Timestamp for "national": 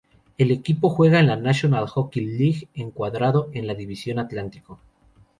1.35-1.87